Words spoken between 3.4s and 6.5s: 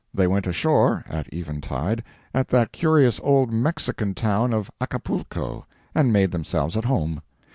Mexican town of Acapulco, and made